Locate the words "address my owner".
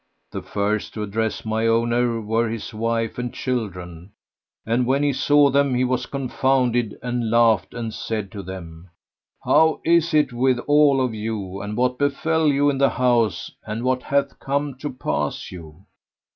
1.03-2.19